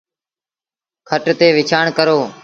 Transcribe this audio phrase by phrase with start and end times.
[1.09, 2.19] کٽ تي وڇآݩ ڪرو۔